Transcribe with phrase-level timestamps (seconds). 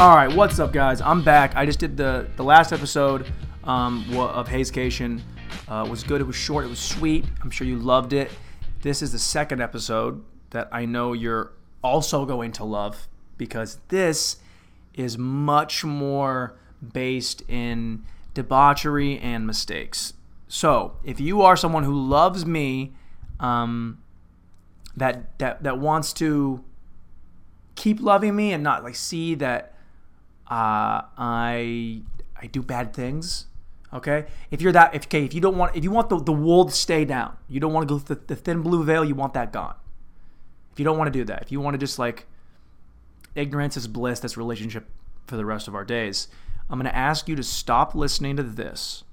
[0.00, 1.00] All right, what's up, guys?
[1.00, 1.54] I'm back.
[1.54, 3.30] I just did the the last episode
[3.62, 5.20] um, of Hazecation.
[5.68, 6.20] Uh, was good.
[6.20, 6.64] It was short.
[6.64, 7.24] It was sweet.
[7.42, 8.32] I'm sure you loved it.
[8.82, 13.06] This is the second episode that I know you're also going to love
[13.38, 14.38] because this
[14.94, 16.58] is much more
[16.92, 18.04] based in
[18.34, 20.14] debauchery and mistakes.
[20.48, 22.94] So, if you are someone who loves me,
[23.38, 24.02] um,
[24.96, 26.64] that that that wants to
[27.76, 29.73] keep loving me and not like see that
[30.48, 32.02] uh, I
[32.40, 33.46] I do bad things.
[33.92, 36.32] Okay, if you're that, if okay, if you don't want, if you want the, the
[36.32, 39.14] wool to stay down, you don't want to go the, the thin blue veil, you
[39.14, 39.76] want that gone.
[40.72, 42.26] If you don't want to do that, if you want to just like
[43.36, 44.86] ignorance is bliss, that's relationship
[45.26, 46.28] for the rest of our days.
[46.68, 49.04] I'm going to ask you to stop listening to this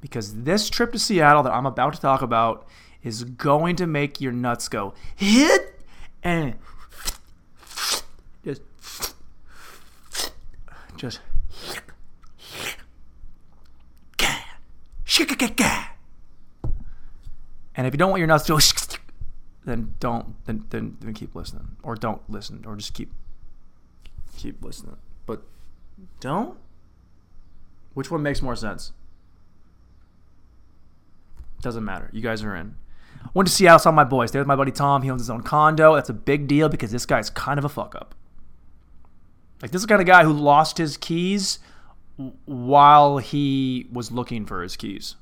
[0.00, 2.66] because this trip to Seattle that I'm about to talk about
[3.02, 5.80] is going to make your nuts go hit
[6.22, 6.54] and
[8.44, 8.62] just
[11.00, 11.20] just
[17.74, 18.58] and if you don't want your nuts to go
[19.64, 21.76] then don't then, then then keep listening.
[21.82, 22.64] Or don't listen.
[22.66, 23.10] Or just keep
[24.36, 24.98] keep listening.
[25.24, 25.42] But
[26.20, 26.58] don't?
[27.94, 28.92] Which one makes more sense?
[31.62, 32.10] Doesn't matter.
[32.12, 32.76] You guys are in.
[33.34, 34.32] Went to seattle saw my boys.
[34.32, 35.02] There with my buddy tom.
[35.02, 35.94] He owns his own condo.
[35.94, 38.14] That's a big deal because this guy's kind of a fuck up
[39.62, 41.58] like this is kind of guy who lost his keys
[42.44, 45.16] while he was looking for his keys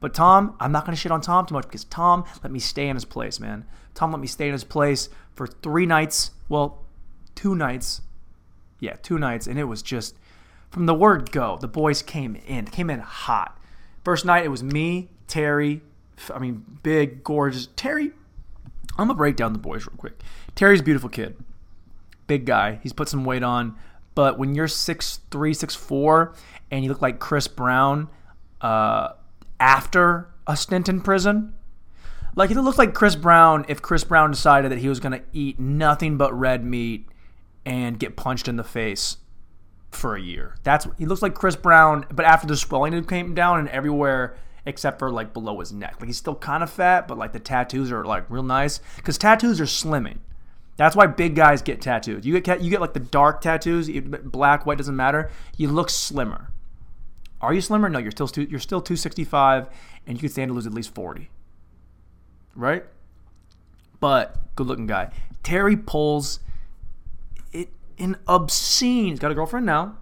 [0.00, 2.58] but Tom, I'm not going to shit on Tom too much because Tom let me
[2.58, 3.66] stay in his place, man.
[3.94, 6.30] Tom let me stay in his place for three nights.
[6.48, 6.82] Well,
[7.34, 8.00] two nights.
[8.80, 9.46] Yeah, two nights.
[9.46, 10.16] And it was just
[10.70, 13.58] from the word go, the boys came in, came in hot.
[14.02, 15.82] First night, it was me, Terry.
[16.34, 17.68] I mean, big, gorgeous.
[17.76, 18.12] Terry,
[18.96, 20.22] I'm going to break down the boys real quick.
[20.54, 21.36] Terry's beautiful kid.
[22.30, 22.78] Big guy.
[22.80, 23.76] He's put some weight on.
[24.14, 26.36] But when you're 6'3, 6'4,
[26.70, 28.08] and you look like Chris Brown,
[28.60, 29.14] uh,
[29.58, 31.54] after a stint in prison.
[32.34, 35.24] Like it looks like Chris Brown if Chris Brown decided that he was going to
[35.32, 37.08] eat nothing but red meat
[37.66, 39.18] and get punched in the face
[39.90, 40.56] for a year.
[40.62, 44.36] That's he looks like Chris Brown, but after the swelling came down and everywhere
[44.66, 45.96] except for like below his neck.
[46.00, 49.18] Like he's still kind of fat, but like the tattoos are like real nice because
[49.18, 50.18] tattoos are slimming.
[50.80, 52.24] That's why big guys get tattoos.
[52.24, 53.90] You get you get like the dark tattoos,
[54.24, 55.30] black, white doesn't matter.
[55.58, 56.48] You look slimmer.
[57.42, 57.90] Are you slimmer?
[57.90, 59.68] No, you're still you're still 265,
[60.06, 61.28] and you can stand to lose at least 40.
[62.56, 62.86] Right?
[64.00, 65.10] But good looking guy.
[65.42, 66.40] Terry pulls
[67.52, 67.68] it
[67.98, 69.08] in obscene.
[69.08, 69.98] He's got a girlfriend now,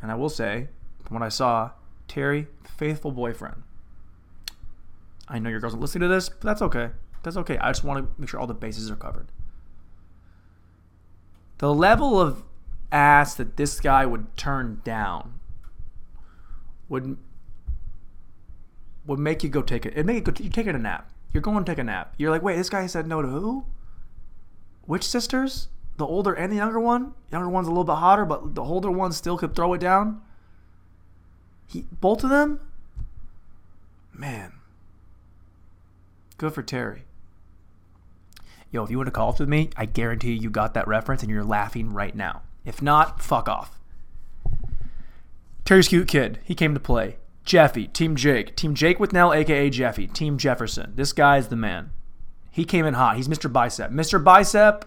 [0.00, 0.68] and I will say,
[1.04, 1.72] from what I saw,
[2.06, 3.64] Terry faithful boyfriend.
[5.26, 6.90] I know your girls are listening to this, but that's okay.
[7.24, 7.58] That's okay.
[7.58, 9.26] I just want to make sure all the bases are covered.
[11.58, 12.42] The level of
[12.90, 15.40] ass that this guy would turn down
[16.88, 17.16] would
[19.06, 19.94] would make you go take it.
[19.96, 20.42] It make you go.
[20.42, 21.10] You taking a nap.
[21.32, 22.14] You're going to take a nap.
[22.16, 23.66] You're like, wait, this guy said no to who?
[24.86, 25.68] Which sisters?
[25.96, 27.14] The older and the younger one.
[27.30, 30.22] Younger one's a little bit hotter, but the older one still could throw it down.
[31.66, 32.60] He, both of them.
[34.12, 34.52] Man,
[36.38, 37.02] good for Terry.
[38.74, 41.30] Yo, if you would have called with me, I guarantee you got that reference and
[41.30, 42.42] you're laughing right now.
[42.64, 43.78] If not, fuck off.
[45.64, 46.40] Terry's cute kid.
[46.42, 47.18] He came to play.
[47.44, 48.56] Jeffy, Team Jake.
[48.56, 50.08] Team Jake with Nell, aka Jeffy.
[50.08, 50.92] Team Jefferson.
[50.96, 51.92] This guy's the man.
[52.50, 53.16] He came in hot.
[53.16, 53.50] He's Mr.
[53.50, 53.92] Bicep.
[53.92, 54.22] Mr.
[54.22, 54.84] Bicep,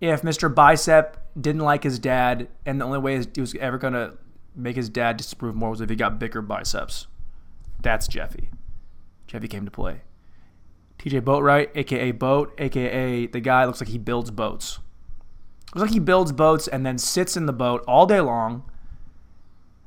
[0.00, 0.52] if Mr.
[0.52, 4.14] Bicep didn't like his dad, and the only way he was ever going to
[4.54, 7.06] make his dad disapprove more was if he got bigger biceps.
[7.82, 8.48] That's Jeffy.
[9.26, 10.00] Jeffy came to play.
[10.98, 14.78] TJ Boatwright, aka Boat, aka the guy looks like he builds boats.
[15.74, 18.64] Looks like he builds boats and then sits in the boat all day long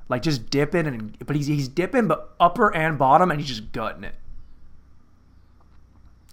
[0.09, 3.71] like just dipping and but he's he's dipping but upper and bottom and he's just
[3.71, 4.15] gutting it.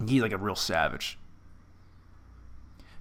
[0.05, 1.17] He's like a real savage.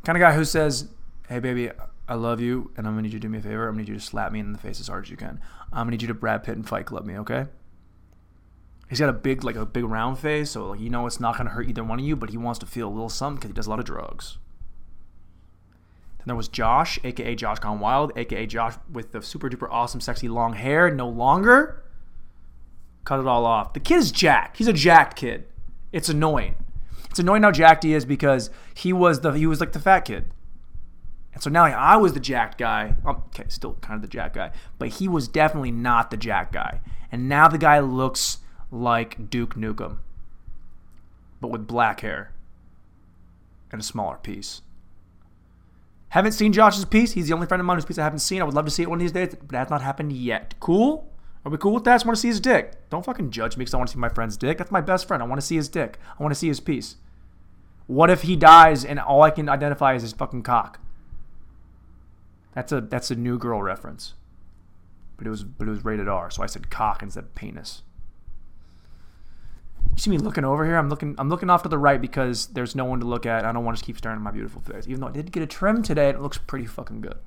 [0.05, 0.89] Kind of guy who says,
[1.29, 1.71] "Hey baby,
[2.07, 3.67] I love you, and I'm gonna need you to do me a favor.
[3.67, 5.41] I'm gonna need you to slap me in the face as hard as you can.
[5.73, 7.47] I'm gonna need you to Brad Pitt and Fight Club me, okay?"
[8.89, 11.37] He's got a big like a big round face, so like you know it's not
[11.37, 13.49] gonna hurt either one of you, but he wants to feel a little something because
[13.49, 14.39] he does a lot of drugs.
[16.19, 20.01] Then there was Josh, aka Josh Gone Wild, aka Josh with the super duper awesome,
[20.01, 20.91] sexy long hair.
[20.91, 21.83] No longer.
[23.05, 23.73] Cut it all off.
[23.73, 24.57] The kid is jacked.
[24.57, 25.47] He's a jacked kid.
[25.93, 26.57] It's annoying.
[27.11, 30.01] It's annoying how jacked he is because he was the he was like the fat
[30.01, 30.27] kid.
[31.33, 32.95] And so now like, I was the jacked guy.
[33.05, 36.53] Um, okay, still kind of the jacked guy, but he was definitely not the jacked
[36.53, 36.81] guy.
[37.11, 38.39] And now the guy looks
[38.71, 39.99] like Duke Nukem,
[41.41, 42.33] but with black hair
[43.71, 44.63] and a smaller piece.
[46.11, 47.13] Haven't seen Josh's piece.
[47.13, 48.41] He's the only friend of mine whose piece I haven't seen.
[48.41, 50.55] I would love to see it one of these days, but that's not happened yet.
[50.61, 51.13] Cool?
[51.45, 51.93] Are we cool with that?
[51.93, 52.89] I just want to see his dick.
[52.91, 54.59] Don't fucking judge me because I want to see my friend's dick.
[54.59, 55.23] That's my best friend.
[55.23, 55.99] I want to see his dick.
[56.19, 56.97] I want to see his piece.
[57.87, 60.81] What if he dies and all I can identify is his fucking cock?
[62.53, 64.15] That's a that's a new girl reference.
[65.17, 67.83] But it was but it was rated R, so I said cock instead of penis.
[69.95, 70.77] You see me looking over here?
[70.77, 73.45] I'm looking I'm looking off to the right because there's no one to look at.
[73.45, 74.87] I don't want to just keep staring at my beautiful face.
[74.87, 77.19] Even though I did get a trim today, it looks pretty fucking good.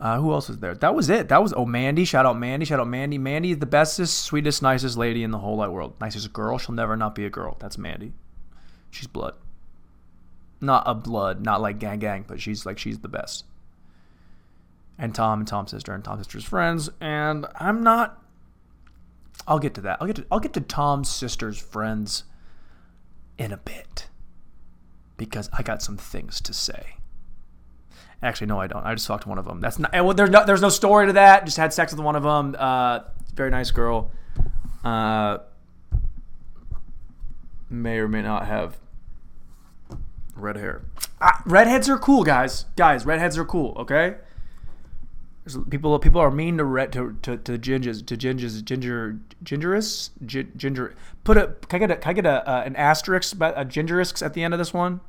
[0.00, 0.74] Uh, who else was there?
[0.74, 1.28] That was it.
[1.28, 2.04] That was oh Mandy.
[2.04, 2.66] Shout out Mandy.
[2.66, 3.16] Shout out Mandy.
[3.16, 5.94] Mandy is the bestest, sweetest, nicest lady in the whole world.
[6.00, 6.58] Nicest girl.
[6.58, 7.56] She'll never not be a girl.
[7.60, 8.12] That's Mandy.
[8.90, 9.34] She's blood.
[10.60, 13.44] Not a blood, not like gang gang, but she's like she's the best.
[14.98, 16.90] And Tom and Tom's sister and Tom's sister's friends.
[17.00, 18.23] And I'm not.
[19.46, 19.98] I'll get to that.
[20.00, 22.24] I'll get to I'll get to Tom's sister's friends
[23.38, 24.08] in a bit
[25.16, 26.96] because I got some things to say.
[28.22, 28.84] Actually, no, I don't.
[28.84, 29.60] I just talked to one of them.
[29.60, 29.92] That's not.
[29.92, 30.46] Well, there's no.
[30.46, 31.44] There's no story to that.
[31.44, 32.56] Just had sex with one of them.
[32.58, 33.00] Uh,
[33.34, 34.10] very nice girl.
[34.82, 35.38] Uh,
[37.68, 38.78] may or may not have
[40.34, 40.82] red hair.
[41.20, 42.64] Ah, redheads are cool, guys.
[42.76, 43.74] Guys, redheads are cool.
[43.76, 44.16] Okay.
[45.68, 45.98] People.
[45.98, 50.94] People are mean to red to to, to gingers to gingers ginger gingerous ginger.
[51.22, 51.48] Put a.
[51.68, 51.96] Can I get a?
[51.96, 53.34] Can I get a, uh, an asterisk?
[53.34, 55.00] A gingerisk at the end of this one.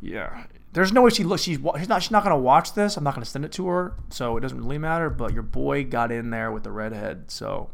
[0.00, 1.42] Yeah, there's no way she looks.
[1.42, 2.96] She's she's not she's not gonna watch this.
[2.96, 5.10] I'm not gonna send it to her, so it doesn't really matter.
[5.10, 7.70] But your boy got in there with the redhead, so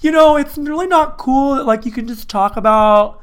[0.00, 1.56] you know it's really not cool.
[1.56, 3.20] That, like you can just talk about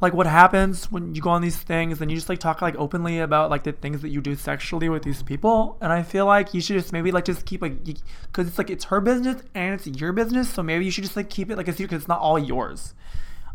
[0.00, 2.74] like what happens when you go on these things and you just like talk like
[2.76, 6.26] openly about like the things that you do sexually with these people and i feel
[6.26, 9.42] like you should just maybe like just keep like because it's like it's her business
[9.54, 11.88] and it's your business so maybe you should just like keep it like a secret
[11.88, 12.92] because it's not all yours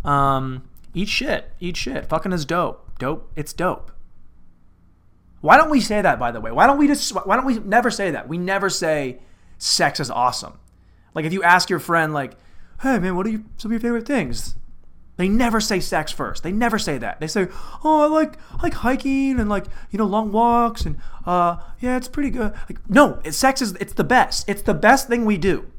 [0.05, 0.63] um
[0.93, 1.51] Eat shit.
[1.59, 2.07] Eat shit.
[2.07, 2.97] Fucking is dope.
[2.97, 3.31] Dope.
[3.35, 3.91] It's dope.
[5.41, 6.51] Why don't we say that, by the way?
[6.51, 8.27] Why don't we just, why don't we never say that?
[8.27, 9.19] We never say
[9.57, 10.59] sex is awesome.
[11.15, 12.33] Like if you ask your friend, like,
[12.81, 14.55] hey man, what are you, some of your favorite things?
[15.19, 16.43] They never say sex first.
[16.43, 17.19] They never say that.
[17.19, 17.49] They say,
[17.83, 20.95] "Oh, I like I like hiking and like you know long walks and
[21.25, 24.47] uh yeah, it's pretty good." Like no, sex is it's the best.
[24.47, 25.69] It's the best thing we do,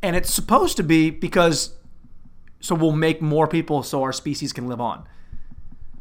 [0.00, 1.74] and it's supposed to be because
[2.60, 5.08] so we'll make more people so our species can live on.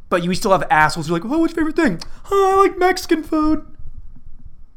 [0.10, 2.00] But you still have assholes who are like, oh, what's your favorite thing?
[2.30, 3.66] Oh, I like Mexican food.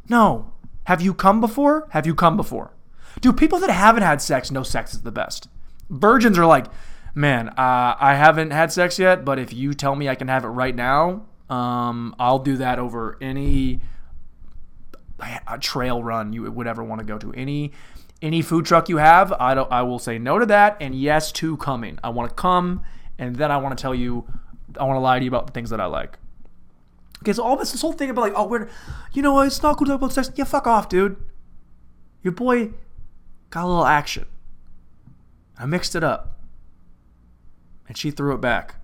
[0.08, 0.54] No.
[0.84, 1.86] Have you come before?
[1.90, 2.72] Have you come before?
[3.20, 5.48] Do people that haven't had sex know sex is the best?
[5.90, 6.66] Virgins are like,
[7.14, 10.44] man, uh, I haven't had sex yet, but if you tell me I can have
[10.44, 13.80] it right now, um, I'll do that over any
[15.60, 17.32] trail run you would ever want to go to.
[17.32, 17.72] Any
[18.22, 21.32] any food truck you have, I don't I will say no to that and yes
[21.32, 21.98] to coming.
[22.02, 22.82] I want to come
[23.18, 24.26] and then I want to tell you
[24.78, 26.18] I want to lie to you about the things that I like.
[27.22, 28.68] Okay, so all this this whole thing about like, oh, we're
[29.12, 30.30] you know, it's not cool to talk about sex.
[30.34, 31.16] Yeah, fuck off, dude.
[32.22, 32.70] Your boy
[33.50, 34.26] got a little action.
[35.58, 36.39] I mixed it up.
[37.90, 38.76] And she threw it back.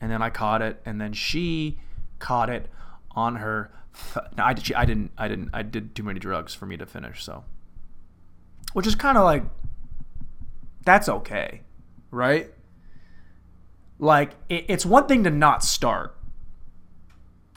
[0.00, 1.78] And then I caught it, and then she
[2.18, 2.70] caught it
[3.10, 3.70] on her.
[4.14, 5.10] Th- no, I, she, I didn't.
[5.18, 5.50] I didn't.
[5.52, 7.22] I did too many drugs for me to finish.
[7.22, 7.44] So
[8.72, 9.42] which is kind of like
[10.86, 11.60] that's okay,
[12.10, 12.50] right?
[13.98, 16.16] Like it, it's one thing to not start.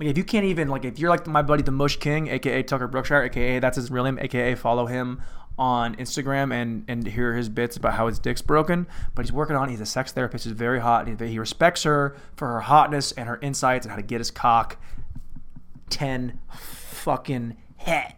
[0.02, 2.62] Like if you can't even like if you're like my buddy the Mush King, aka
[2.62, 5.22] Tucker Brookshire, aka that's his real name, aka follow him
[5.60, 8.88] on Instagram and and hear his bits about how his dick's broken.
[9.14, 9.70] But he's working on.
[9.70, 10.46] He's a sex therapist.
[10.46, 11.08] He's very hot.
[11.08, 14.32] He, he respects her for her hotness and her insights and how to get his
[14.32, 14.78] cock.
[15.90, 18.16] Ten fucking het.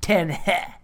[0.00, 0.80] Ten het.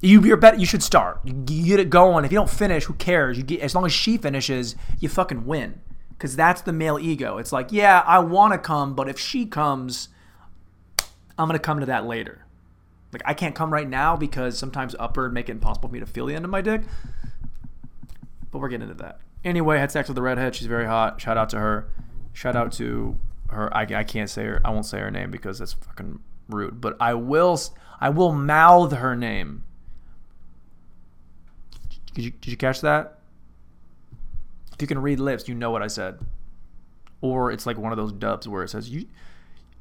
[0.00, 1.20] You you're bet you should start.
[1.24, 2.24] You get it going.
[2.24, 3.36] If you don't finish, who cares?
[3.36, 5.80] You get as long as she finishes, you fucking win.
[6.20, 7.38] Cause that's the male ego.
[7.38, 10.08] It's like, yeah, I want to come, but if she comes,
[11.38, 12.44] I'm gonna come to that later.
[13.12, 16.06] Like I can't come right now because sometimes upper make it impossible for me to
[16.06, 16.82] feel the end of my dick.
[18.50, 19.20] But we're getting into that.
[19.44, 20.54] Anyway, had sex with the redhead.
[20.54, 21.20] She's very hot.
[21.20, 21.88] Shout out to her.
[22.32, 23.18] Shout out to
[23.50, 23.74] her.
[23.76, 24.60] I, I can't say her.
[24.64, 26.80] I won't say her name because that's fucking rude.
[26.80, 27.60] But I will.
[28.00, 29.64] I will mouth her name
[32.18, 33.20] did you, did you catch that?
[34.72, 36.18] If you can read lips, you know what I said.
[37.20, 39.06] Or it's like one of those dubs where it says you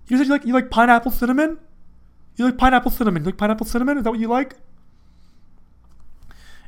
[0.07, 1.59] you said you like you like pineapple cinnamon?
[2.35, 3.23] You like pineapple cinnamon?
[3.23, 3.97] You like pineapple cinnamon?
[3.97, 4.55] Is that what you like?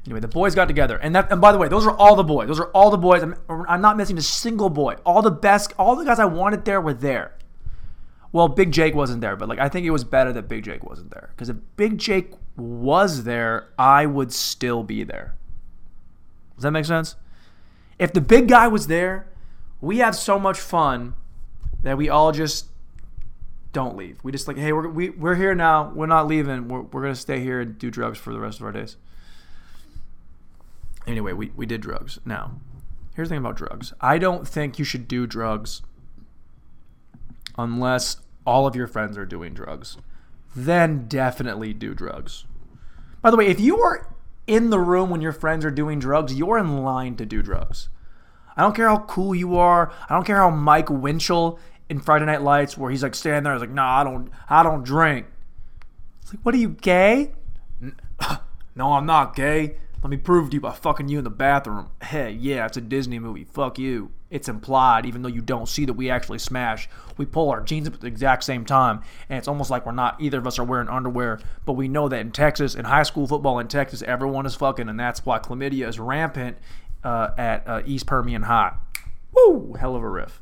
[0.06, 2.24] Anyway, the boys got together, and that and by the way, those are all the
[2.24, 2.48] boys.
[2.48, 3.22] Those are all the boys.
[3.22, 3.36] I'm,
[3.68, 4.96] I'm not missing a single boy.
[5.06, 7.36] All the best, all the guys I wanted there were there.
[8.32, 10.84] Well, Big Jake wasn't there, but like I think it was better that Big Jake
[10.84, 15.36] wasn't there because if Big Jake was there, I would still be there.
[16.56, 17.16] Does that make sense?
[17.98, 19.28] If the big guy was there,
[19.82, 21.16] we have so much fun
[21.84, 22.68] that we all just
[23.72, 24.20] don't leave.
[24.24, 25.92] We just like, hey, we're, we, we're here now.
[25.94, 26.68] We're not leaving.
[26.68, 28.98] We're, we're going to stay here and do drugs for the rest of our days.
[31.08, 32.20] Anyway, we, we did drugs.
[32.26, 32.52] Now,
[33.16, 35.82] here's the thing about drugs I don't think you should do drugs
[37.58, 39.98] unless all of your friends are doing drugs.
[40.56, 42.46] Then definitely do drugs.
[43.22, 44.14] By the way, if you are
[44.48, 47.90] in the room when your friends are doing drugs, you're in line to do drugs.
[48.58, 49.92] I don't care how cool you are.
[50.10, 53.54] I don't care how Mike Winchell in Friday Night Lights, where he's like standing there,
[53.54, 55.26] he's like, "Nah, I don't, I don't drink."
[56.22, 57.32] It's like, what are you gay?
[58.76, 59.76] No, I'm not gay.
[60.02, 61.90] Let me prove to you by fucking you in the bathroom.
[62.02, 63.44] Hey, yeah, it's a Disney movie.
[63.44, 64.12] Fuck you.
[64.30, 66.88] It's implied, even though you don't see that we actually smash.
[67.18, 69.92] We pull our jeans up at the exact same time, and it's almost like we're
[69.92, 71.42] not either of us are wearing underwear.
[71.66, 74.88] But we know that in Texas, in high school football in Texas, everyone is fucking,
[74.88, 76.58] and that's why chlamydia is rampant
[77.04, 78.76] uh, at uh, East Permian High.
[79.34, 79.76] Woo!
[79.78, 80.42] Hell of a riff.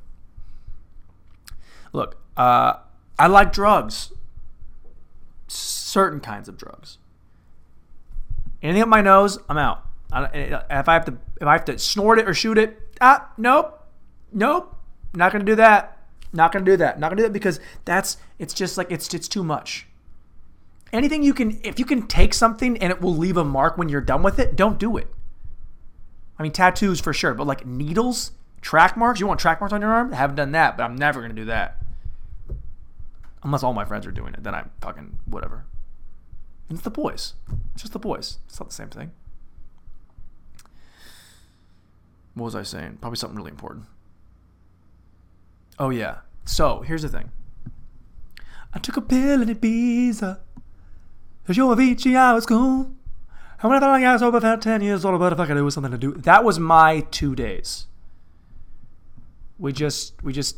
[1.98, 2.74] Look, uh,
[3.18, 4.14] I like drugs.
[5.48, 7.00] Certain kinds of drugs.
[8.62, 9.84] Anything up my nose, I'm out.
[10.14, 13.84] if I have to, if I have to snort it or shoot it, ah, nope,
[14.32, 14.76] nope,
[15.16, 15.98] not gonna do that.
[16.32, 17.00] Not gonna do that.
[17.00, 19.88] Not gonna do that because that's it's just like it's it's too much.
[20.94, 23.90] Anything you can, if you can take something and it will leave a mark when
[23.90, 25.08] you're done with it, don't do it.
[26.38, 29.20] I mean, tattoos for sure, but like needles, track marks.
[29.20, 30.14] You want track marks on your arm?
[30.14, 31.77] I haven't done that, but I'm never gonna do that.
[33.44, 35.66] Unless all my friends are doing it, then I'm fucking whatever.
[36.70, 37.34] It's the boys.
[37.74, 38.40] It's just the boys.
[38.48, 39.12] It's not the same thing.
[42.34, 42.98] What was I saying?
[43.02, 43.86] Probably something really important.
[45.80, 46.20] Oh, yeah.
[46.46, 47.32] So, here's the thing.
[48.74, 50.40] I took a pill in Ibiza.
[51.46, 52.92] Cause you're Avicii, I was cool.
[53.62, 55.56] And when I thought I was over about 10 years old, but if I could
[55.56, 56.14] do something to do.
[56.14, 57.88] That was my two days.
[59.58, 60.58] We just, we just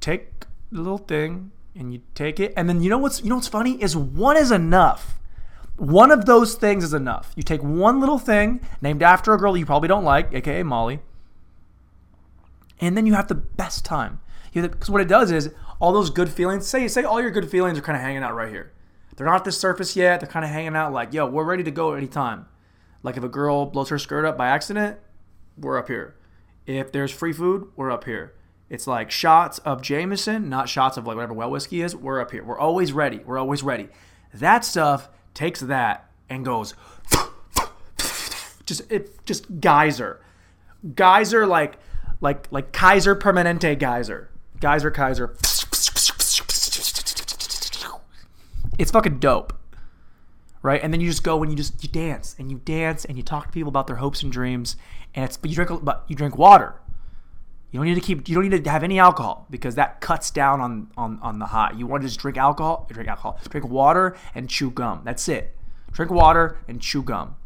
[0.00, 2.52] take the little thing and you take it.
[2.56, 3.80] And then you know what's, you know what's funny?
[3.82, 5.18] Is one is enough.
[5.76, 7.32] One of those things is enough.
[7.36, 11.00] You take one little thing named after a girl you probably don't like, aka Molly,
[12.80, 14.20] and then you have the best time.
[14.52, 16.66] Because what it does is all those good feelings.
[16.66, 18.72] Say say all your good feelings are kind of hanging out right here.
[19.16, 20.20] They're not at the surface yet.
[20.20, 22.46] They're kind of hanging out like, yo, we're ready to go at any time.
[23.02, 24.98] Like if a girl blows her skirt up by accident,
[25.58, 26.16] we're up here.
[26.66, 28.34] If there's free food, we're up here.
[28.68, 31.94] It's like shots of Jameson, not shots of like whatever well whiskey is.
[31.94, 32.44] We're up here.
[32.44, 33.18] We're always ready.
[33.18, 33.88] We're always ready.
[34.34, 36.74] That stuff takes that and goes
[38.66, 40.20] just it just geyser
[40.94, 41.76] geyser like
[42.20, 44.28] like like kaiser permanente geyser
[44.60, 45.36] geyser kaiser
[48.78, 49.52] it's fucking dope
[50.62, 53.16] right and then you just go and you just you dance and you dance and
[53.16, 54.76] you talk to people about their hopes and dreams
[55.14, 56.74] and it's but you drink but you drink water
[57.76, 58.26] you don't need to keep.
[58.26, 61.44] You don't need to have any alcohol because that cuts down on on on the
[61.44, 61.72] high.
[61.76, 62.86] You want to just drink alcohol.
[62.90, 63.38] Drink alcohol.
[63.50, 65.02] Drink water and chew gum.
[65.04, 65.54] That's it.
[65.92, 67.36] Drink water and chew gum.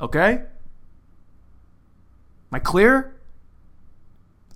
[0.00, 0.32] Okay.
[0.32, 0.48] Am
[2.50, 3.14] I clear?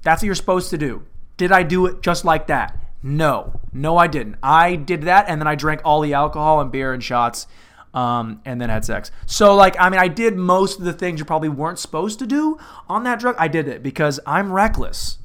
[0.03, 1.05] That's what you're supposed to do.
[1.37, 2.85] Did I do it just like that?
[3.01, 3.61] No.
[3.73, 4.39] No, I didn't.
[4.43, 7.47] I did that and then I drank all the alcohol and beer and shots
[7.95, 9.11] um, and then had sex.
[9.27, 12.27] So, like, I mean, I did most of the things you probably weren't supposed to
[12.27, 12.59] do
[12.89, 13.37] on that drug.
[13.39, 15.19] I did it because I'm reckless.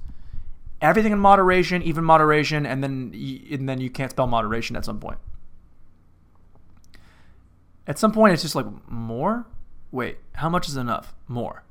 [0.82, 3.12] Everything in moderation, even moderation, and then
[3.52, 5.18] and then you can't spell moderation at some point.
[7.88, 9.48] At some point, it's just like more.
[9.92, 11.16] Wait, how much is enough?
[11.28, 11.64] More.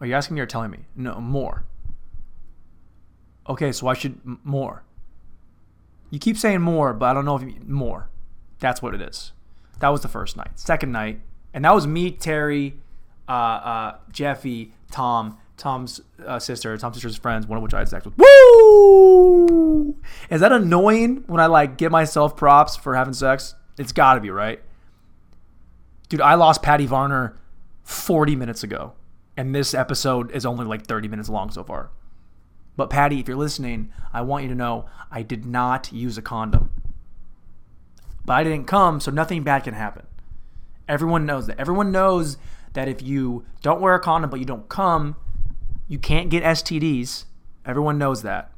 [0.00, 0.78] Are you asking me or telling me?
[0.96, 1.64] No, more.
[3.48, 4.82] Okay, so I should more.
[6.10, 8.08] You keep saying more, but I don't know if you more.
[8.58, 9.32] That's what it is.
[9.80, 10.58] That was the first night.
[10.58, 11.20] Second night,
[11.52, 12.76] and that was me, Terry,
[13.28, 17.88] uh, uh, Jeffy, Tom, Tom's uh, sister, Tom's sister's friends, one of which I had
[17.88, 18.14] sex with.
[18.16, 19.96] Woo!
[20.30, 23.54] Is that annoying when I like give myself props for having sex?
[23.78, 24.60] It's got to be right,
[26.08, 26.20] dude.
[26.20, 27.36] I lost Patty Varner
[27.84, 28.92] 40 minutes ago,
[29.36, 31.90] and this episode is only like 30 minutes long so far.
[32.76, 36.22] But Patty, if you're listening, I want you to know I did not use a
[36.22, 36.69] condom.
[38.24, 40.06] But I didn't come, so nothing bad can happen.
[40.88, 41.58] Everyone knows that.
[41.58, 42.36] Everyone knows
[42.72, 45.16] that if you don't wear a condom but you don't come,
[45.88, 47.24] you can't get STDs.
[47.64, 48.52] Everyone knows that.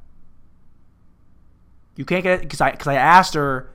[1.96, 3.70] You can't get because I because I asked her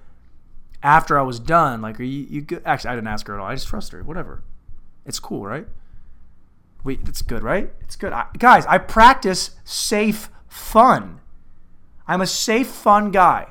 [0.84, 2.62] after I was done, like, are you, you good?
[2.65, 3.48] Actually, I didn't ask her at all.
[3.48, 4.03] I just trust her.
[4.03, 4.44] Whatever.
[5.06, 5.67] It's cool, right?
[6.84, 7.72] Wait, it's good, right?
[7.82, 8.13] It's good.
[8.13, 11.20] I, guys, I practice safe fun.
[12.08, 13.48] I'm a safe, fun guy.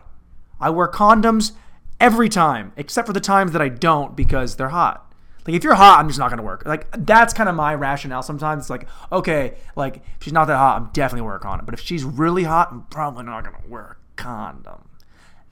[0.60, 1.52] I wear condoms
[2.00, 5.02] every time, except for the times that I don't because they're hot.
[5.46, 6.64] Like if you're hot, I'm just not gonna work.
[6.66, 8.22] Like that's kind of my rationale.
[8.22, 11.66] Sometimes it's like, okay, like if she's not that hot, I'm definitely work on it.
[11.66, 14.88] But if she's really hot, I'm probably not gonna wear a condom.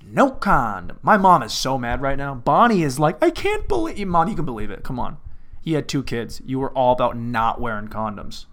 [0.07, 0.99] No condom.
[1.03, 2.35] My mom is so mad right now.
[2.35, 4.83] Bonnie is like, I can't believe, mom, you can believe it.
[4.83, 5.17] Come on.
[5.63, 6.43] You had two kids.
[6.45, 8.45] You were all about not wearing condoms.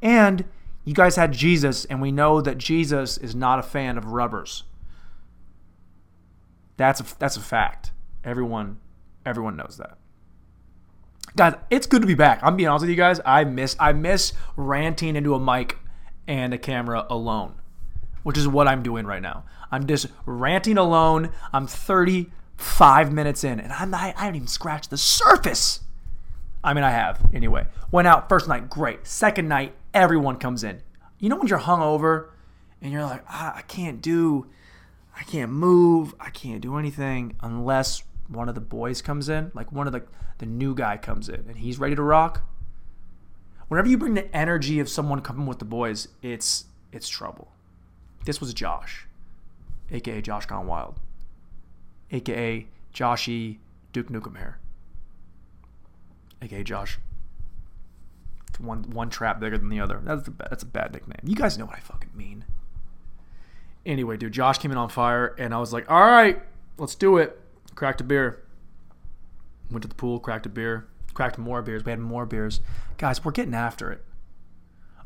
[0.00, 0.46] And
[0.84, 4.64] you guys had Jesus, and we know that Jesus is not a fan of rubbers.
[6.80, 7.90] That's a, that's a fact.
[8.24, 8.78] Everyone
[9.26, 9.98] everyone knows that.
[11.36, 12.40] Guys, it's good to be back.
[12.42, 13.20] I'm being honest with you guys.
[13.26, 15.76] I miss I miss ranting into a mic
[16.26, 17.52] and a camera alone,
[18.22, 19.44] which is what I'm doing right now.
[19.70, 21.32] I'm just ranting alone.
[21.52, 25.80] I'm 35 minutes in, and I'm I, I haven't even scratched the surface.
[26.64, 27.66] I mean, I have anyway.
[27.92, 29.06] Went out first night, great.
[29.06, 30.80] Second night, everyone comes in.
[31.18, 32.30] You know when you're hungover
[32.80, 34.46] and you're like, ah, I can't do
[35.16, 39.72] I can't move, I can't do anything unless one of the boys comes in, like
[39.72, 40.02] one of the
[40.38, 42.42] the new guy comes in and he's ready to rock.
[43.68, 47.52] Whenever you bring the energy of someone coming with the boys, it's it's trouble.
[48.24, 49.06] This was Josh,
[49.90, 50.98] aka Josh Gone Wild,
[52.10, 53.58] aka Joshy
[53.92, 54.58] Duke Nukem Hair,
[56.42, 56.98] aka Josh.
[58.58, 60.00] One one trap bigger than the other.
[60.04, 61.20] That's a that's a bad nickname.
[61.24, 62.44] You guys know what I fucking mean.
[63.86, 66.42] Anyway, dude, Josh came in on fire, and I was like, all right,
[66.78, 67.40] let's do it.
[67.74, 68.42] Cracked a beer.
[69.70, 71.84] Went to the pool, cracked a beer, cracked more beers.
[71.84, 72.60] We had more beers.
[72.98, 74.04] Guys, we're getting after it.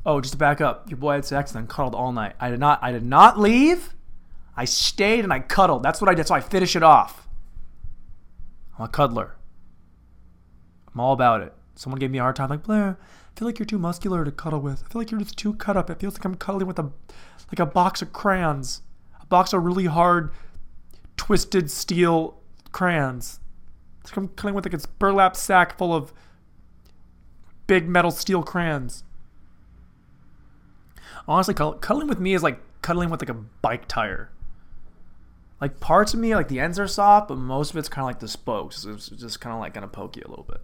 [0.07, 2.35] Oh, just to back up, your boy had sex and then cuddled all night.
[2.39, 3.95] I did not I did not leave.
[4.57, 5.83] I stayed and I cuddled.
[5.83, 6.27] That's what I did.
[6.27, 7.27] So I finish it off.
[8.79, 9.37] I'm a cuddler.
[10.93, 11.55] I'm all about it.
[11.75, 12.99] Someone gave me a hard time, like Blair.
[13.35, 14.85] I feel like you're too muscular to cuddle with.
[14.85, 15.91] I feel like you're just too cut up.
[15.91, 16.93] It feels like I'm cuddling with a
[17.51, 18.83] like a box of crayons,
[19.21, 20.31] a box of really hard,
[21.17, 23.41] twisted steel crayons.
[24.01, 26.13] It's like I'm cuddling with like a burlap sack full of
[27.67, 29.03] big metal steel crayons.
[31.27, 34.31] Honestly, cuddling with me is like cuddling with like a bike tire.
[35.61, 38.07] Like parts of me, like the ends are soft, but most of it's kind of
[38.07, 38.85] like the spokes.
[38.85, 40.61] It's just kind of like gonna poke you a little bit.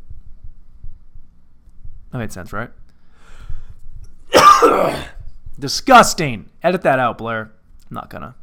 [2.11, 2.71] That made sense, right?
[5.59, 6.51] Disgusting.
[6.63, 7.53] Edit that out, Blair.
[7.91, 8.35] I'm not gonna.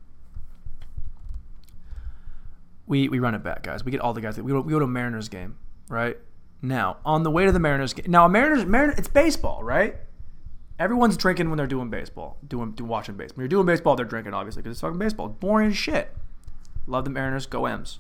[2.86, 3.84] We we run it back, guys.
[3.84, 4.38] We get all the guys.
[4.38, 5.58] We go, we go to a Mariners game,
[5.90, 6.18] right?
[6.62, 8.06] Now on the way to the Mariners game.
[8.10, 9.98] Now Mariners, Mariners, it's baseball, right?
[10.80, 13.38] Everyone's drinking when they're doing baseball, doing, doing watching baseball.
[13.38, 15.28] When you're doing baseball, they're drinking obviously because it's fucking baseball.
[15.28, 16.16] Boring shit.
[16.86, 17.48] Love the Mariners.
[17.48, 18.00] Go M's.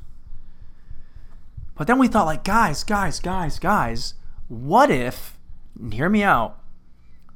[1.75, 4.13] But then we thought, like, guys, guys, guys, guys,
[4.47, 5.37] what if?
[5.91, 6.59] Hear me out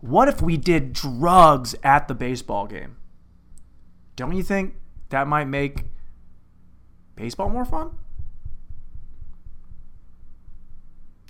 [0.01, 2.97] what if we did drugs at the baseball game?
[4.15, 4.75] Don't you think
[5.09, 5.85] that might make
[7.15, 7.91] baseball more fun?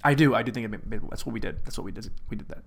[0.04, 0.34] I do.
[0.34, 1.64] I do think it made, that's what we did.
[1.66, 2.10] That's what we did.
[2.30, 2.64] We did that.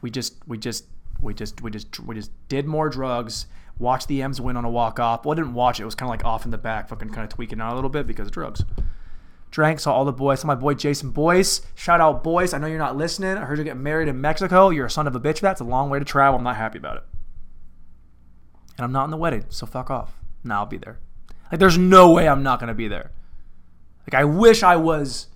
[0.00, 0.84] We just, we just,
[1.20, 3.46] we just, we just, we just did more drugs.
[3.78, 5.24] Watched the M's win on a walk off.
[5.24, 5.82] Well, I didn't watch it.
[5.82, 7.74] It was kind of like off in the back, fucking kind of tweaking out a
[7.74, 8.62] little bit because of drugs
[9.52, 10.40] drank, saw all the boys.
[10.40, 11.60] Saw my boy Jason Boyce.
[11.76, 12.52] Shout out Boyce.
[12.52, 13.36] I know you're not listening.
[13.36, 14.70] I heard you get married in Mexico.
[14.70, 15.38] You're a son of a bitch.
[15.38, 16.38] That's a long way to travel.
[16.38, 17.04] I'm not happy about it.
[18.76, 20.18] And I'm not in the wedding, so fuck off.
[20.42, 20.98] Now I'll be there.
[21.52, 23.12] Like there's no way I'm not gonna be there.
[24.06, 25.28] Like I wish I was.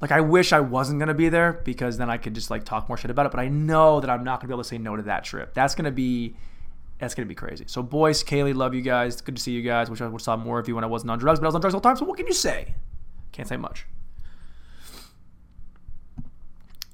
[0.00, 2.88] Like I wish I wasn't gonna be there because then I could just like talk
[2.88, 3.32] more shit about it.
[3.32, 5.52] But I know that I'm not gonna be able to say no to that trip.
[5.52, 6.36] That's gonna be
[6.98, 7.64] that's gonna be crazy.
[7.66, 9.20] So, boys, Kaylee, love you guys.
[9.20, 9.90] Good to see you guys.
[9.90, 11.54] Wish I would saw more of you when I wasn't on drugs, but I was
[11.54, 11.96] on drugs all the time.
[11.96, 12.74] So, what can you say?
[13.32, 13.86] Can't say much.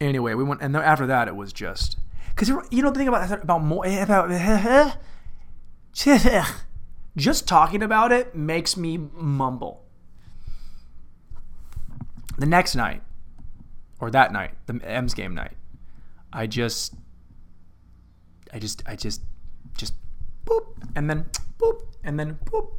[0.01, 1.97] Anyway, we went, and then after that, it was just
[2.31, 4.93] because you know the thing about about more eh, about eh,
[6.07, 6.45] eh,
[7.17, 9.85] just talking about it makes me mumble.
[12.39, 13.03] The next night,
[14.01, 15.53] or that night, the M's game night,
[16.33, 16.95] I just,
[18.53, 19.21] I just, I just
[20.45, 21.27] boop, and then
[21.59, 22.71] boop, and then boop,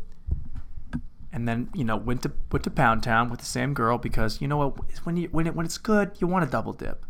[1.32, 4.42] and then you know went to went to Pound Town with the same girl because
[4.42, 7.06] you know what when you when it when it's good you want to double dip.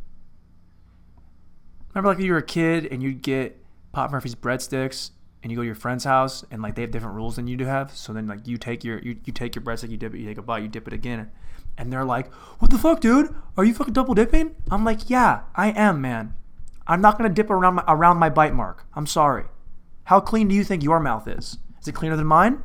[1.94, 5.12] Remember like you were a kid and you'd get Papa Murphy's breadsticks
[5.44, 7.58] and you go to your friend's house and like they have different rules than you
[7.58, 7.96] do have.
[7.96, 10.28] So then like you take your you, you take your breadstick, you dip it, you
[10.28, 11.30] take a bite, you dip it again,
[11.78, 13.36] and they're like, "What the fuck, dude?
[13.58, 16.34] Are you fucking double dipping?" I'm like, "Yeah, I am, man.
[16.88, 18.86] I'm not gonna dip around my, around my bite mark.
[18.96, 19.46] I'm sorry."
[20.06, 21.58] How clean do you think your mouth is?
[21.82, 22.64] Is it cleaner than mine?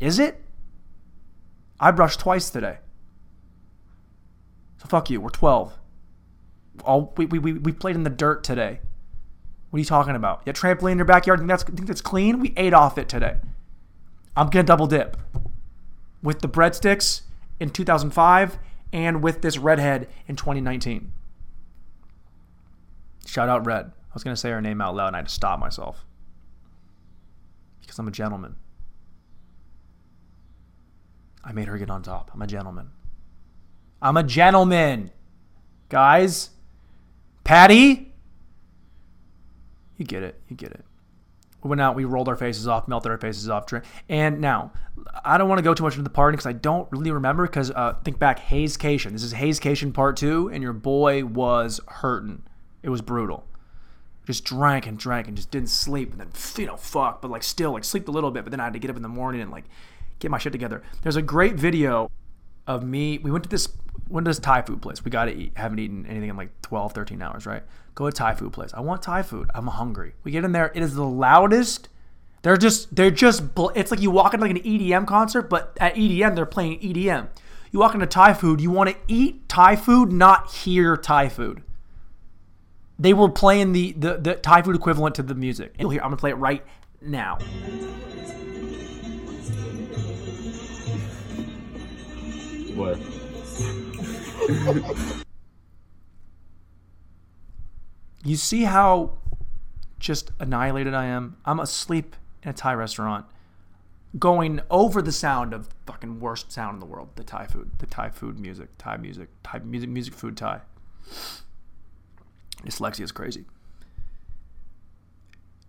[0.00, 0.42] Is it?
[1.80, 2.78] I brushed twice today.
[4.78, 5.20] So fuck you.
[5.20, 5.78] We're 12.
[6.84, 8.80] All we, we, we played in the dirt today.
[9.70, 10.42] What are you talking about?
[10.44, 11.40] You trampoline in your backyard?
[11.40, 12.38] Think that's think that's clean?
[12.40, 13.36] We ate off it today.
[14.36, 15.16] I'm gonna double dip
[16.22, 17.22] with the breadsticks
[17.58, 18.58] in 2005
[18.92, 21.12] and with this redhead in 2019.
[23.26, 23.86] Shout out Red.
[23.86, 26.04] I was gonna say her name out loud and I had to stop myself
[27.96, 28.56] because I'm a gentleman.
[31.42, 32.30] I made her get on top.
[32.34, 32.90] I'm a gentleman.
[34.02, 35.10] I'm a gentleman.
[35.88, 36.50] Guys,
[37.44, 38.12] Patty,
[39.96, 40.40] you get it.
[40.48, 40.84] You get it.
[41.62, 43.64] We went out, we rolled our faces off, melted our faces off.
[44.08, 44.72] And now,
[45.24, 47.46] I don't want to go too much into the party because I don't really remember.
[47.46, 49.12] Because uh, think back, Hazecation.
[49.12, 52.42] This is Hazecation part two, and your boy was hurting.
[52.82, 53.44] It was brutal.
[54.26, 57.42] Just drank and drank and just didn't sleep, and then you know, fuck, but like
[57.42, 58.44] still like sleep a little bit.
[58.44, 59.64] But then I had to get up in the morning and like
[60.18, 60.82] get my shit together.
[61.02, 62.10] There's a great video
[62.66, 63.18] of me.
[63.18, 63.68] We went to this
[64.08, 65.04] went to this Thai food place.
[65.04, 65.52] We got to eat.
[65.56, 67.62] Haven't eaten anything in like 12, 13 hours, right?
[67.94, 68.72] Go to Thai food place.
[68.74, 69.50] I want Thai food.
[69.54, 70.14] I'm hungry.
[70.24, 70.72] We get in there.
[70.74, 71.88] It is the loudest.
[72.42, 73.42] They're just they're just
[73.74, 77.28] it's like you walk into like an EDM concert, but at EDM they're playing EDM.
[77.72, 81.62] You walk into Thai food, you want to eat Thai food, not hear Thai food.
[82.98, 85.74] They were playing the, the, the Thai food equivalent to the music.
[85.78, 86.64] You'll hear, I'm gonna play it right
[87.00, 87.36] now.
[92.74, 92.98] What?
[98.24, 99.18] you see how
[99.98, 101.36] just annihilated I am?
[101.44, 103.26] I'm asleep in a Thai restaurant,
[104.18, 107.86] going over the sound of fucking worst sound in the world, the Thai food, the
[107.86, 110.60] Thai food music, Thai music, Thai music, music, food, Thai.
[112.64, 113.44] Dyslexia is crazy.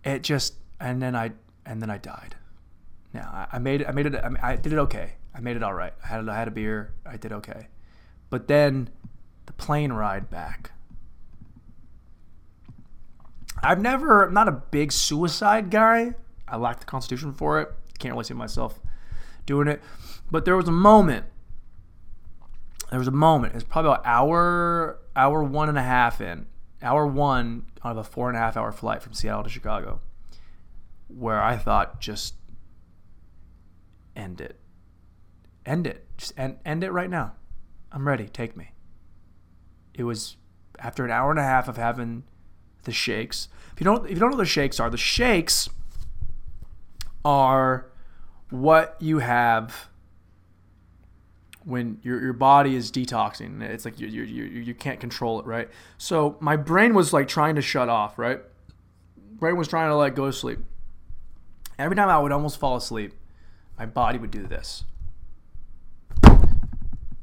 [0.04, 1.32] It just, and then I,
[1.66, 2.36] and then I died.
[3.12, 3.88] Now I, made it.
[3.88, 4.14] I made it.
[4.42, 5.12] I, did it okay.
[5.34, 5.92] I made it all right.
[6.04, 6.92] I had I had a beer.
[7.06, 7.68] I did okay.
[8.30, 8.90] But then
[9.46, 10.72] the plane ride back.
[13.62, 16.14] I've never I'm not a big suicide guy.
[16.46, 17.72] I lack the constitution for it.
[17.98, 18.78] Can't really see myself
[19.46, 19.82] doing it.
[20.30, 21.26] But there was a moment.
[22.90, 23.54] There was a moment.
[23.54, 26.46] It's probably about hour hour one and a half in.
[26.82, 30.00] Hour one of a four and a half hour flight from Seattle to Chicago.
[31.08, 32.34] Where I thought just
[34.14, 34.60] end it.
[35.64, 36.06] End it.
[36.16, 37.34] Just end, end it right now.
[37.90, 38.26] I'm ready.
[38.28, 38.72] Take me.
[39.94, 40.36] It was
[40.78, 42.24] after an hour and a half of having
[42.84, 43.48] the shakes.
[43.72, 45.68] If you don't if you don't know what the shakes are, the shakes
[47.24, 47.90] are
[48.50, 49.88] what you have
[51.68, 53.60] when your, your body is detoxing.
[53.60, 55.68] It's like you, you, you, you can't control it, right?
[55.98, 58.40] So my brain was like trying to shut off, right?
[59.32, 60.60] Brain was trying to like go to sleep.
[61.78, 63.12] Every time I would almost fall asleep,
[63.78, 64.84] my body would do this.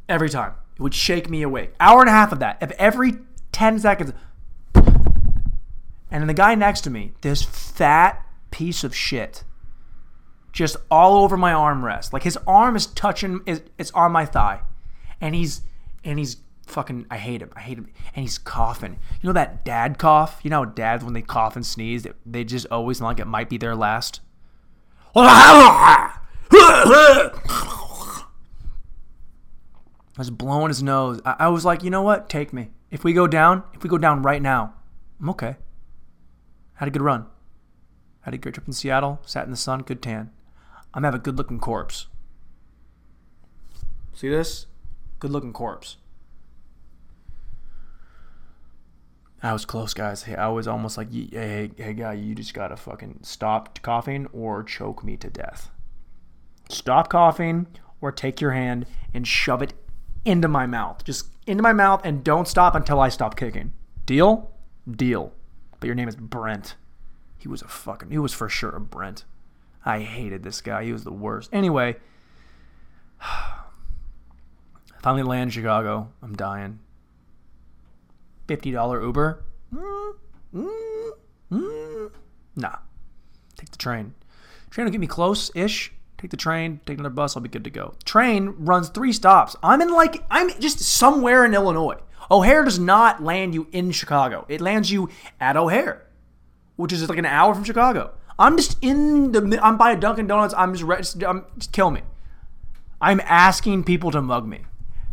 [0.08, 0.54] Every time.
[0.76, 1.74] It would shake me awake.
[1.80, 2.60] Hour and a half of that.
[2.62, 3.16] If every
[3.52, 4.14] 10 seconds.
[4.76, 9.44] And then the guy next to me, this fat piece of shit,
[10.56, 12.14] just all over my armrest.
[12.14, 14.62] Like his arm is touching, it's on my thigh.
[15.20, 15.62] And he's,
[16.04, 17.52] and he's fucking, I hate him.
[17.56, 17.92] I hate him.
[18.16, 18.98] And he's coughing.
[19.22, 20.40] You know that dad cough?
[20.44, 23.58] You know dads, when they cough and sneeze, they just always like it might be
[23.58, 24.22] their last?
[25.14, 26.12] I
[30.18, 31.20] was blowing his nose.
[31.26, 32.30] I, I, was like, you know what?
[32.30, 32.70] Take me.
[32.92, 34.74] If we go down, if we go down right now,
[35.20, 35.58] I'm okay.
[36.76, 37.26] Had a good run.
[38.22, 39.20] Had a great trip in Seattle.
[39.26, 39.82] Sat in the sun.
[39.82, 40.32] Good tan.
[40.96, 42.08] I'm have a good looking corpse.
[44.14, 44.68] See this?
[45.20, 45.98] Good looking corpse.
[49.44, 50.24] I was close, guys.
[50.24, 54.28] Hey, I was almost like, hey, hey, hey, guy, you just gotta fucking stop coughing
[54.32, 55.70] or choke me to death.
[56.70, 57.68] Stop coughing
[58.00, 59.74] or take your hand and shove it
[60.24, 61.04] into my mouth.
[61.04, 63.74] Just into my mouth and don't stop until I stop kicking.
[64.06, 64.50] Deal?
[64.90, 65.34] Deal.
[65.80, 66.76] But your name is Brent.
[67.38, 69.26] He was a fucking, he was for sure a Brent.
[69.86, 70.84] I hated this guy.
[70.84, 71.50] He was the worst.
[71.54, 71.96] Anyway,
[75.02, 76.10] finally land in Chicago.
[76.22, 76.80] I'm dying.
[78.48, 79.44] $50 Uber?
[79.74, 80.14] Mm,
[80.54, 81.10] mm,
[81.52, 82.12] mm.
[82.56, 82.78] Nah.
[83.56, 84.14] Take the train.
[84.70, 85.94] Train will get me close ish
[86.26, 87.94] take the train, take another bus, I'll be good to go.
[88.04, 89.56] Train runs three stops.
[89.62, 92.00] I'm in like, I'm just somewhere in Illinois.
[92.32, 96.08] O'Hare does not land you in Chicago, it lands you at O'Hare,
[96.76, 98.14] which is like an hour from Chicago.
[98.38, 102.02] I'm just in the, I'm by a Dunkin' Donuts, I'm just, I'm, just kill me.
[103.02, 104.66] I'm asking people to mug me.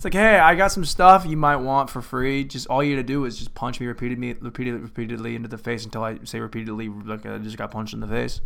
[0.02, 2.42] It's like, hey, I got some stuff you might want for free.
[2.42, 5.84] Just all you to do is just punch me repeatedly, repeatedly, repeatedly into the face
[5.84, 8.40] until I say repeatedly, like I just got punched in the face.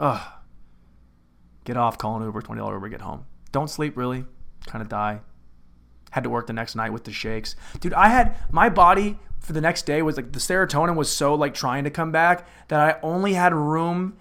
[0.00, 0.20] Ugh.
[1.64, 3.26] Get off, call an Uber, $20 Uber, get home.
[3.52, 4.24] Don't sleep, really.
[4.66, 5.20] Kind of die.
[6.10, 7.54] Had to work the next night with the shakes.
[7.78, 11.34] Dude, I had my body for the next day was like the serotonin was so
[11.34, 14.18] like trying to come back that I only had room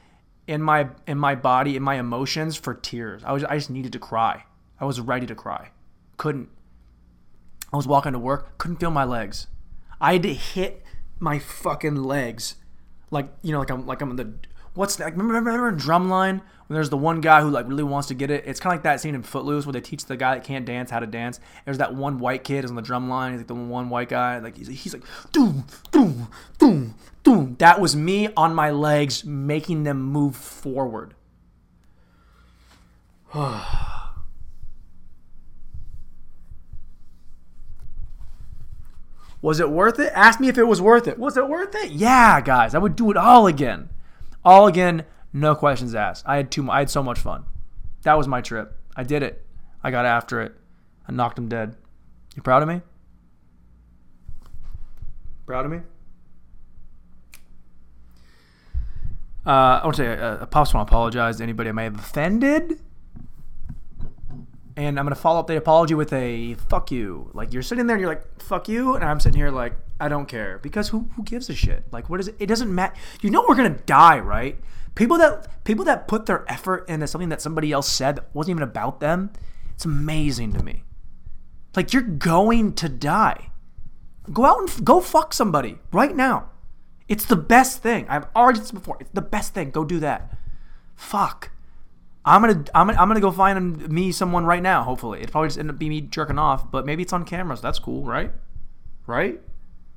[0.47, 3.23] in my in my body in my emotions for tears.
[3.23, 4.45] I was I just needed to cry.
[4.79, 5.71] I was ready to cry.
[6.17, 6.49] Couldn't.
[7.71, 9.47] I was walking to work, couldn't feel my legs.
[9.99, 10.83] I had to hit
[11.19, 12.55] my fucking legs,
[13.11, 14.33] like you know, like I'm like I'm in the
[14.77, 15.11] what's that?
[15.11, 18.29] Remember, remember in Drumline when there's the one guy who like really wants to get
[18.31, 18.43] it?
[18.45, 20.65] It's kind of like that scene in Footloose where they teach the guy that can't
[20.65, 21.39] dance how to dance.
[21.65, 23.31] There's that one white kid who's on the drum line.
[23.31, 24.37] He's like the one white guy.
[24.37, 27.55] Like he's, he's like doom doom doom doom.
[27.59, 31.15] That was me on my legs making them move forward.
[39.39, 40.11] Was it worth it?
[40.15, 41.19] Ask me if it was worth it.
[41.19, 41.91] Was it worth it?
[41.91, 43.89] Yeah, guys, I would do it all again.
[44.47, 46.23] All again, no questions asked.
[46.25, 47.43] I had too I had so much fun.
[48.03, 48.79] That was my trip.
[48.95, 49.45] I did it.
[49.83, 50.55] I got after it.
[51.05, 51.75] I knocked him dead.
[52.33, 52.79] You proud of me?
[55.45, 55.79] Proud of me?
[59.45, 61.83] Uh, I want to say, uh, I pops want to apologize to anybody I may
[61.83, 62.79] have offended.
[64.77, 67.31] And I'm going to follow up the apology with a fuck you.
[67.33, 68.95] Like, you're sitting there and you're like, fuck you.
[68.95, 70.59] And I'm sitting here like, I don't care.
[70.61, 71.83] Because who, who gives a shit?
[71.91, 72.35] Like, what is it?
[72.39, 72.95] It doesn't matter.
[73.21, 74.57] You know we're to die, right?
[74.95, 78.57] People that people that put their effort into something that somebody else said that wasn't
[78.57, 79.31] even about them,
[79.73, 80.83] it's amazing to me.
[81.75, 83.51] Like, you're going to die.
[84.33, 86.49] Go out and f- go fuck somebody right now.
[87.07, 88.05] It's the best thing.
[88.09, 88.97] I've said this before.
[88.99, 89.71] It's the best thing.
[89.71, 90.35] Go do that.
[90.95, 91.51] Fuck.
[92.25, 94.83] I'm gonna I'm gonna, I'm gonna go find me someone right now.
[94.83, 97.55] Hopefully, it probably just end up being me jerking off, but maybe it's on camera,
[97.55, 98.31] so that's cool, right?
[99.05, 99.39] Right?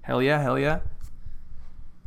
[0.02, 0.80] Hell yeah, hell yeah.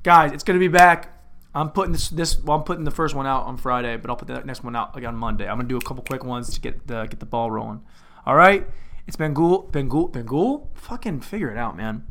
[0.03, 1.09] Guys, it's gonna be back.
[1.55, 4.15] I'm putting this this well, I'm putting the first one out on Friday, but I'll
[4.15, 5.47] put the next one out like on Monday.
[5.47, 7.81] I'm gonna do a couple quick ones to get the get the ball rolling.
[8.25, 8.67] All right.
[9.05, 9.63] It's been cool.
[9.63, 10.71] Been cool.
[10.75, 12.05] Fucking figure it out, man.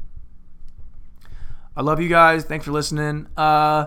[1.75, 2.45] I love you guys.
[2.45, 3.29] Thanks for listening.
[3.37, 3.87] Uh,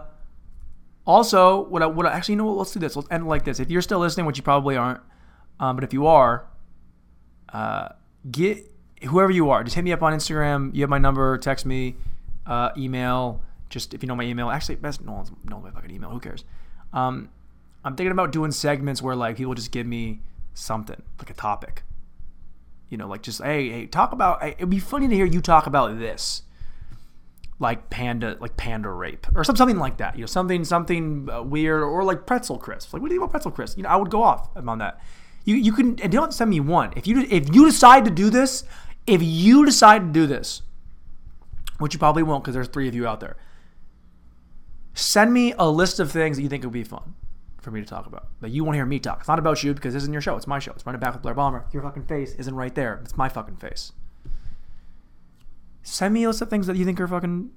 [1.05, 2.57] also, what I, what I, actually, you know what?
[2.57, 2.95] Let's do this.
[2.95, 3.59] Let's end it like this.
[3.59, 5.01] If you're still listening, which you probably aren't,
[5.59, 6.47] um, but if you are,
[7.53, 7.89] uh,
[8.31, 8.71] get
[9.03, 10.73] whoever you are, just hit me up on Instagram.
[10.73, 11.37] You have my number.
[11.37, 11.95] Text me,
[12.45, 13.41] uh, email.
[13.69, 14.49] Just if you know my email.
[14.49, 16.09] Actually, best no one's knows my fucking email.
[16.09, 16.43] Who cares?
[16.93, 17.29] Um,
[17.83, 20.21] I'm thinking about doing segments where like people just give me
[20.53, 21.83] something like a topic.
[22.89, 24.43] You know, like just hey, hey, talk about.
[24.43, 26.43] It'd be funny to hear you talk about this
[27.59, 31.41] like panda like panda rape or some, something like that you know something something uh,
[31.41, 33.89] weird or like pretzel crisps like what do you think about pretzel crisps you know
[33.89, 34.99] i would go off on that
[35.45, 38.29] you you can and don't send me one if you if you decide to do
[38.29, 38.65] this
[39.07, 40.61] if you decide to do this
[41.79, 43.35] which you probably won't because there's three of you out there
[44.93, 47.13] send me a list of things that you think would be fun
[47.59, 49.63] for me to talk about that you want to hear me talk it's not about
[49.63, 51.65] you because this isn't your show it's my show it's running back with blair bomber
[51.73, 53.91] your fucking face isn't right there it's my fucking face
[55.81, 57.49] send me a list of things that you think are fucking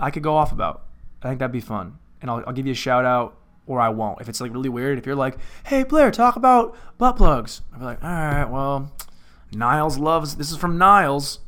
[0.00, 0.86] I could go off about.
[1.22, 1.98] I think that'd be fun.
[2.22, 4.20] And I'll, I'll give you a shout out or I won't.
[4.20, 7.60] If it's like really weird, if you're like, hey Blair, talk about butt plugs.
[7.72, 8.90] I'll be like, all right, well,
[9.52, 11.40] Niles loves this is from Niles.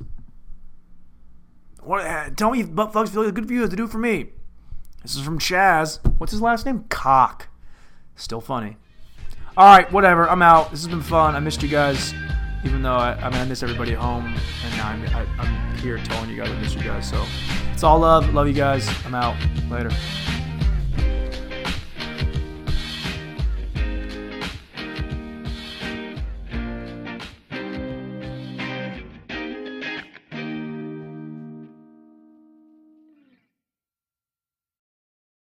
[1.80, 4.30] What uh, tell me butt plugs feel good for as they do for me.
[5.02, 5.98] This is from Chaz.
[6.18, 6.84] What's his last name?
[6.88, 7.48] Cock.
[8.14, 8.76] Still funny.
[9.56, 10.28] Alright, whatever.
[10.28, 10.70] I'm out.
[10.70, 11.34] This has been fun.
[11.34, 12.14] I missed you guys
[12.64, 14.26] even though I, I mean I miss everybody at home,
[14.64, 17.08] and I'm, I, am i am here telling you guys I miss you guys.
[17.08, 17.24] So
[17.72, 18.32] it's all love.
[18.34, 18.88] Love you guys.
[19.04, 19.36] I'm out.
[19.70, 19.90] Later.